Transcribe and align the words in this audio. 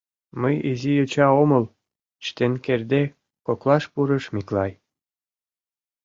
—Мый 0.41 0.55
изи 0.69 0.91
йоча 0.97 1.27
омыл!— 1.41 1.65
чытен 2.23 2.53
кертде, 2.65 3.03
коклаш 3.45 3.83
пурыш 3.93 4.25
Миклай. 4.33 4.71